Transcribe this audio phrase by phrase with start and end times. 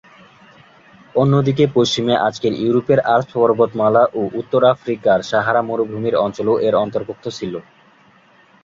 [1.15, 7.53] অন্যদিকে পশ্চিমে আজকের ইউরোপের আল্পস পর্বতমালা ও উত্তর আফ্রিকার সাহারা মরুভূমি অঞ্চলও এর অন্তর্ভুক্ত ছিল।